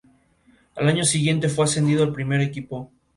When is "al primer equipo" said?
2.01-2.91